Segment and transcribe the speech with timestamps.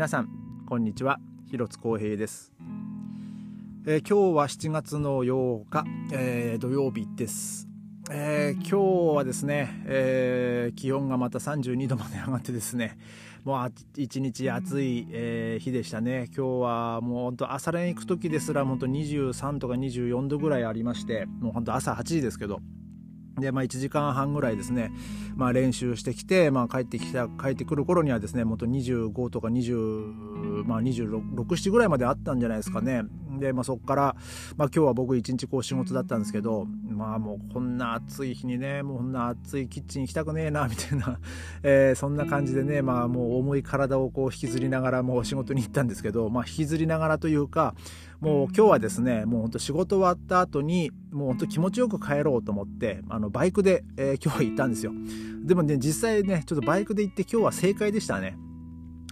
[0.00, 0.30] 皆さん
[0.66, 1.20] こんにちは。
[1.50, 2.54] 広津光平です、
[3.86, 7.68] えー、今日は7月の8日、えー、土曜日です、
[8.10, 12.96] えー、今日はですね、え気温がまた32度まで上がってですね
[13.44, 16.30] もう一日暑い、え日でしたね。
[16.34, 22.60] 今日はもう本当朝練行く時ですら本当23とか24度ぐらいありましてもう本当朝8時ですけど
[23.40, 24.92] で、まあ、1時間半ぐらいですね、
[25.36, 33.02] まあ、練習してきて、まあ、帰ってきた帰ってくる頃にはですねもっと25とか20、まあ、26、7ぐらいまであったんじゃないですかね。
[33.40, 34.16] で、まあ、そこから、
[34.56, 36.66] まあ、今日は僕一日こう仕事だったんですけど、
[37.00, 41.18] まあもうこんな暑い日にね、もうこんな暑いキッチン行きたくねえな、みたいな、
[41.62, 47.74] えー、そんな感じでね、まあもう重い体をこう引きずりながらもう仕事に行ったんですけど、まあ引きずりながらというか、
[48.20, 54.92] もう今日はですね、もう本当仕事終わった後に、もう本当気持ちよく帰ろうと思って、あのバイクで、えー、今日は行ったんですよ。
[55.42, 58.36] でもね、実際ね、ちょっとバイクで行って今日は正解でしたね。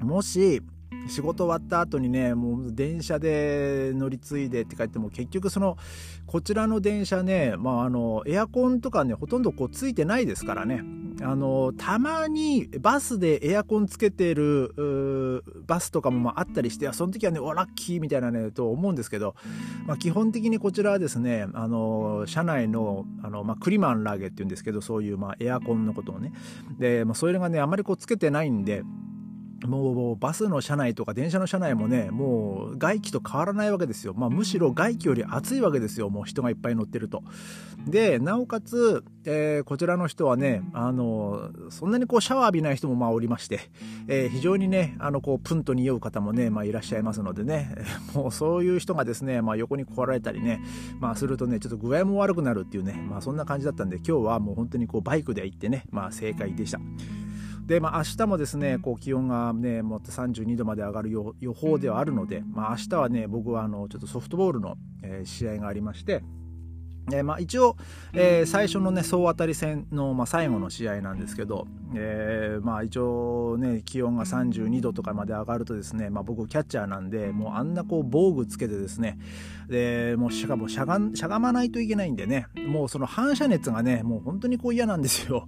[0.02, 0.62] もし、
[1.08, 5.76] 仕事終わった後にねもう電車で乗り継いでって書いても結局その
[6.26, 10.82] こちらの電車ね、まあ、あのエアコンとかねほとんどこうついてないですからね。
[11.20, 19.34] あのたまにバスでエアコンつけてるバスとかもまああったりしてその時はねおラッキーみたいなねと思うんですけど、
[19.86, 26.32] まあ、基本的にこちらはですねあの車内のあの、まあ、クリマンラーゲっていうんですけどそういうまあエアコンのことをね。
[26.78, 28.84] で、まあ、それがねあまりこうつけてないんで
[29.66, 36.10] もうバスの車内とか電車の車内もねもう外気と変わらないわけですよ、まあ、むしろ外気より暑いわけですよ。
[36.10, 37.22] もう人がいっぱい乗ってると。
[37.86, 43.60] でなおかつ、えー、こちらの人はねあのそんなにこうシャワー浴びない人もまあおりまして、
[44.06, 47.74] えー、非常にねあのこうプンと匂う方もね、まあ、いらっしゃいますのでね。
[48.14, 50.60] もうそういう人がですね、まあ、横に来られたりね、
[51.00, 56.80] まあ、するとねちょっと具合も悪くなるっていうね、まあ、そんな感じだったんで今日はもう本当にこうバイクで行ってね、まあ、正解でした。
[57.68, 66.24] で、まあ、明日もですねこう気温がねもっと32度まで上がる予報ではあるので、まあ、明日はね僕はあのちょっとソフトボールの、えー、試合がありまして
[67.12, 67.76] え、まあ、一応、
[68.12, 79.18] えー、最初のね総当たり戦の、まあ、最後の試合なんですけど、えー、まあ、一応ね気温が32度とかまで上がるとですね、まあ、僕キャッチャーなんでもうあんなこう防具つけてですね
[79.68, 85.46] でもうしかもしゃがしゃがまないといけないんでねもうその反射熱がねもう本当にこう嫌なんですよ。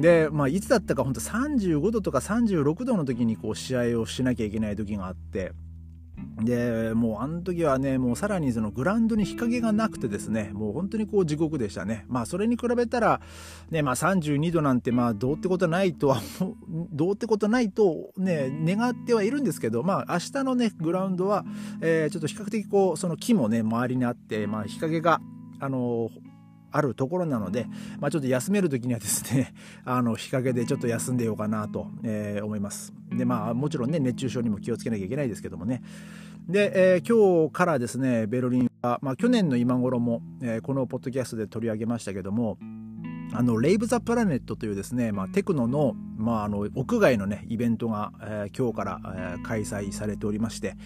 [0.00, 5.52] で、まあ、いつだったか本当35度とか36度の時にこう試合をしなきゃいけない時があって
[6.40, 12.04] でもうあの時はねもうさらにそのグラウンドに日陰がなくてですねもう本当にこう地獄でしたね。
[12.08, 13.20] まあそれに比べたら
[13.70, 16.20] ねまあ32度なんてまあどうってことないとは
[16.92, 21.44] どうってことないとね願ってはいるんですけどまあ明日のねグラウンドは、
[21.80, 25.20] えー、ちょっと比較的こうその木もね周りにあってまあ日陰が
[25.60, 26.10] あの
[26.72, 27.66] あるところなので、
[28.00, 32.92] まあ、ちょっと休める時にはですね あの日陰でちょっと休んでようかなと、えー、思います。
[33.10, 35.82] でまあもちろんね熱中症にも気をつけなきゃいけないですけどもね。
[36.48, 42.58] で、えー、今日からですねベルリンは、まあ、去年の今頃も、えー、このポッドキャストで取り上げましたけども
[43.34, 50.76] あのレイブ・ザ・プラネットというですね、まあ、テクノの,、まあ、あの屋外のねイベントが、えー、今日から、えー、開催されておりまして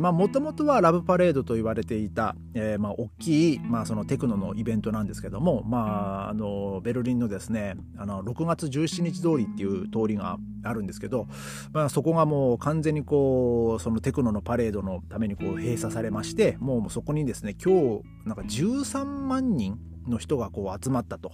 [0.00, 11.28] もともとはラブパレードと言われていた、えーまあ、大きい、まあ、そのテクノのイベントなんですけども、まあ、あのベルリンのですねあの6月17日通りっていう通りがあるんですけど、
[11.72, 21.32] まあ、そこがもう完全にこうそのテクノのパレードのためにこう閉鎖されましてもうそこにですね今日なんか13万人の人がこう集まったと。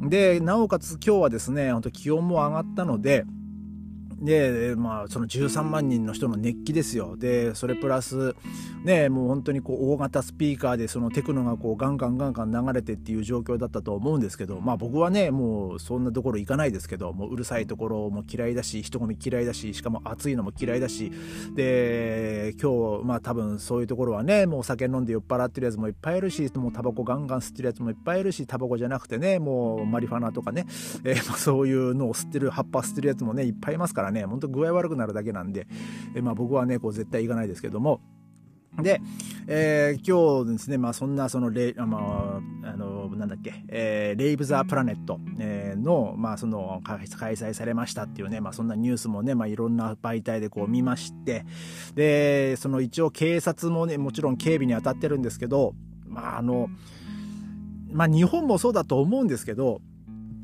[0.00, 3.24] でなおかつ今日はですね本当気温も上がったので
[4.24, 7.16] でまあその13万人の人の熱気ですよ。
[7.16, 8.34] でそれプラス
[8.82, 21.12] ねもう本当にこう大型スピーカーでそのテクノがこうガンガンガンガン流れてっていう状況だったと思うんですけどまあ僕はねもうそんなところ行かないですけどもううるさいところも嫌いだし人混み嫌いだししかも暑いのも嫌いだし
[21.54, 30.66] で今日まあ多分そういうところはねもうお酒飲んで酔っ払ってるやつもいっぱいいるしもうタバコガンガン吸ってるやつもいっぱいいるしタバコじゃなくてねもうマリファナとかね、
[31.04, 34.13] えー、まあそういうのを吸ってる葉っぱ吸ってるやつもねいっぱいいますからね。
[34.14, 35.66] ね本当具合悪くなるだけなんで、
[36.14, 38.00] えまあ、僕はねこう絶対行かないですけども。
[38.82, 39.00] で、
[39.46, 51.44] えー、今日ですね、まあ、そんなそのレ、まあ、あのなんだっけ、えー、レイブ・ザ・プラネット、えー、の,、まあその開催されましたっていうね、まあ、そんなニュースもね、まあ、いろんな媒体でこう見まして。
[51.94, 55.74] でその一応警察もねもちろん警備に当たってるんですけど、
[56.06, 56.68] まああの
[57.92, 59.80] まあ、日本もそうだと思うんですけど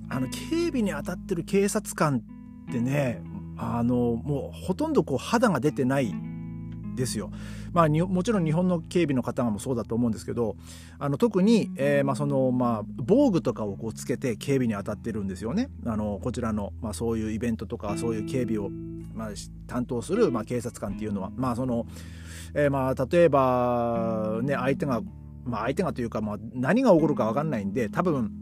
[0.08, 2.23] あの警備に当たってる警察官
[2.69, 3.23] ってね
[3.60, 6.14] あのもうほとんどこう肌が出てない
[6.96, 7.30] ですよ。
[7.72, 10.56] まあ、もちろん日本の警備の方もそうだと思うんですけど
[10.98, 18.70] あの特に、えー、まあそのまあ、防具とかをこうつけて警備に当たってるんですよねあのこちらの、まあ、そういうイベントとかそういう警備を
[19.14, 19.28] まあ、
[19.66, 21.86] 担当する、ま、警察官っていうのはまあその、
[22.54, 25.02] えー、ま例えばね相手が
[25.44, 28.32] ま相手がというか、ま、何が起こるか分かんないんで多分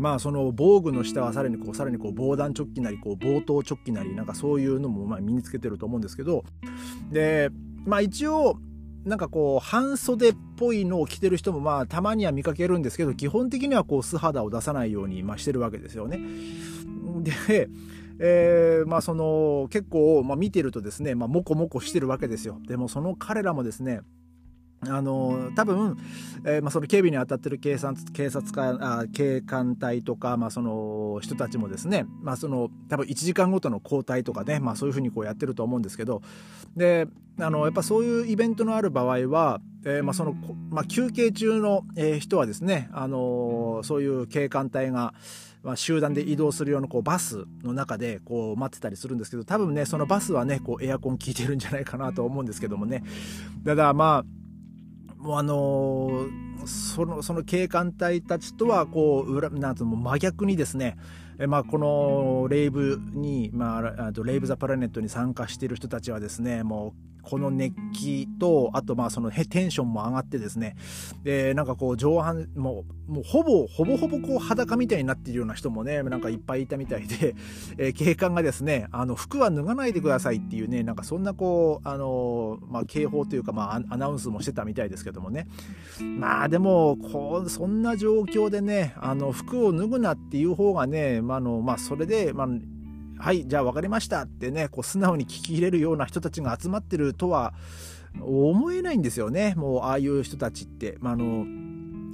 [0.00, 6.44] まあその防具の下はさらにこうさらにこう防弾チョッキなりこう防盗チョッキなりなんかそういうのもまあ身につけてると思うんですけど
[7.10, 7.50] で
[7.84, 8.58] まあ一応
[9.04, 16.18] なんかこう半袖っぽいのを着てる人もまあたまには見かけるんですけど基本的にはこう素肌を出さないようにまあしてるわけですよね。
[17.46, 17.68] で
[18.22, 22.58] えー、まあその結構、まあ、見てるとですね、まあ、モコモコしてるわけですよ。
[22.66, 24.00] でもその彼らもですね
[24.88, 25.98] あの多分、
[26.46, 36.22] えーまあ、その警備に当たってる警察警察官あ警官隊とか、まあ、その人たちもですね、まあ、その多分1時間ごとの交代とかね、まあ、そういうふうにこうやってると思うんですけど
[36.76, 37.06] で
[37.38, 40.34] あのやっぱそういうイベントのある場合は、えーまあその
[40.70, 45.14] まあ、休憩中の、えー、人はですね、あのそういう警官隊が、
[45.62, 53.02] まあ、集団で移動するようなこうバスの中でこう待ってたりするんですけど多分ねそのバスはねこうエアコン効いてるんじゃないかなと思うんですけどもね。
[53.64, 54.39] ただまあ
[55.20, 60.96] もうあのー、そのその警官隊たちとはこう裏なんとも真逆にですね
[61.42, 70.76] えまあ、このレイブに、まあ、あとレイブ・ザ・プラネットに参加している人たちはですねもうこの熱気とあとまあそのテンションも上がってですね
[71.22, 77.34] でなんかこう上半もうもうほぼほぼほぼこう裸みたいになっているような人もねなんかいっぱいいたみたいで、
[77.78, 85.46] えー、警官がですねあの服は脱がないでくださいっていうねなんかそんなこうあの、まあ、警報というか、まあ、アナウンスもしてたみたいですけどけどもね。
[86.18, 92.48] まあでもこうそんな状況でねあの服を脱ぐなっていう方がね、まあのまあ、それで、まあ
[93.20, 97.52] はいじゃあ分かりましたってねこう素直に聞き入れるような人たちが集まってるとは
[98.18, 99.54] 思えないんですよね。
[99.56, 101.44] もうああいう人たちって、ま、あの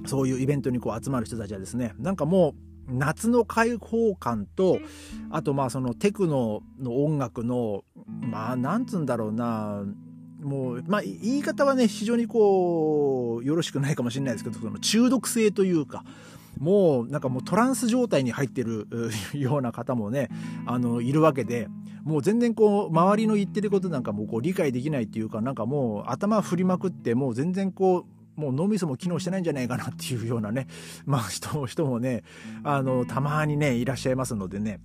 [0.06, 1.94] そういうイベントにこう集まる人たちはですね。
[1.99, 2.54] なんかも
[2.88, 4.78] う夏の開放感と
[5.31, 7.84] あとまあそのテクノの音楽の
[8.20, 9.84] まあなんつうんだろうな
[10.46, 16.04] もうまあ言い方はね非常にこうよろしくないかもしれないですけどその中毒性というか
[16.60, 18.87] もうなんかもうトランス状態に入ってる
[19.34, 20.31] ような方もね
[20.64, 21.69] あのいるわけで
[22.04, 28.06] もう全然こう周りの言ってることなんかもうこう理解できないっていうかなんかもう頭振りまくってもう全然こ
[28.37, 30.69] うもう脳みそも機能してないんじゃないかなっていうようなね
[31.06, 32.22] まあ人人もね
[32.62, 34.81] あのたまにねいらっしゃいますのでね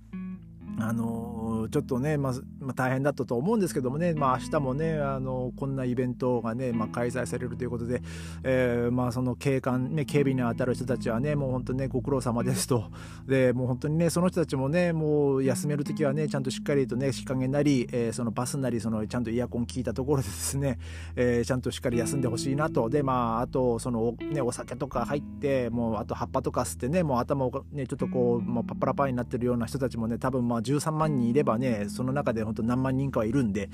[0.78, 8.02] あのちょっとね、まあ、ま、大変だったと思うんですけどもね、まあ、明日もね、あのこんなイベントがね、まあ、開催されるということで、
[8.42, 12.84] えー、まあ、その警官、ね、警備に当たる人たちはね、もう本当にね、ご苦労様ですと。
[13.26, 20.78] で、もう本当にね、その人たちもね、もう休める時はね、ちゃんとしっかりとね、日陰なり、えー、そのバスなり、そのちゃんとエアコン効いたところでですね、
[21.16, 22.88] えー、ちゃんとしっかり休んでほしいなと。
[22.88, 33.70] で、まあ、あと、その、ね、お酒とか入って、もう、あと葉っぱとか吸ってね、もう頭をね、ちょっとこう、もうパッパラパーになってるような人たちもね、多分まあ、13万人いればねその中で本当何万人かはいるんで、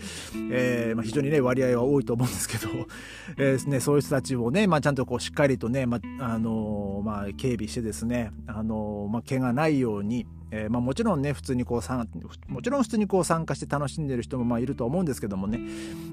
[0.50, 2.68] えー、まあ、非常にね割合は多いと思うんですけど、
[3.36, 15.60] えーね、そういう人たちをね、まあ、ちゃんとこうしっかりとね、まああのまあ、警備してですね、あのまあ、怪我ないように、えーまあ、もちろんね普通にこうもちろん普通にこう参加して楽しんでる人もまあいると思うんですけどもね、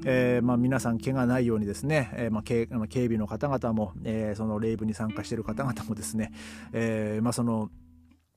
[0.06, 6.32] えーまあ、皆さん怪我ないようにですね、えーまあ、警警備の方々も、えー、そのレイブに参加している方々もですね、
[6.74, 7.70] えーまあ、その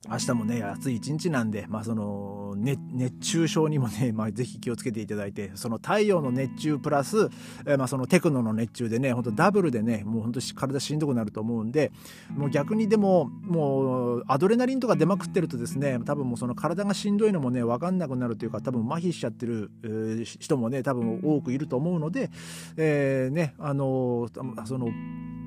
[0.07, 2.79] 明日もね暑い一日なんで、まあその熱
[3.19, 7.29] 中症にもね、まあ、ぜひ気をつけていただいてその太陽の熱中プラス、
[7.65, 11.91] えー、まあそのテクノの熱中でね本当ダブルでねもう本当体しんどくなると思うんで
[12.29, 22.29] もう逆にでももうアドレナリンとか出まくってるとですね多分もうその体がしんどいのもね分かんなくなるというか多分麻痺しちゃってる、えー、人もね多分多くいると思うので、
[22.77, 24.29] えー、ねあの
[24.65, 24.87] その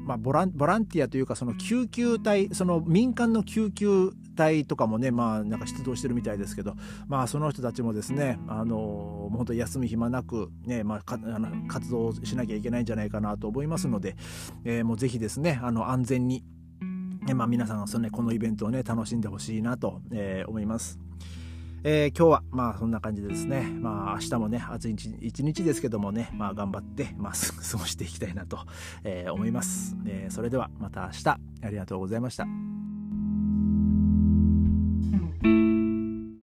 [0.05, 6.75] まあ、ボランボランティアというかその救急隊その民間の救急隊とかもねまあなんか出動してるみたいですけど
[7.07, 14.17] まあその人たちもですねあの本当休み暇なくね、まあ、かあの活動しなきゃいけないんじゃないかなと思いますので、
[14.65, 16.45] えー、もうぜひですねあの安全に、
[17.35, 20.99] まあ、皆さんその、ね、このイベントをね楽しんでほしいなと、えー、思います。
[21.85, 28.61] えー、今日はまあそんな感じでですね、まあ明日もね、暑い一日ですけどもね、まあ頑張って、まあ 過ごしていきたいなと、
[29.03, 30.33] えー、思います、えー。
[30.33, 31.39] それではまた明日、あ
[31.71, 32.47] りがとうございました。
[35.43, 35.72] thank you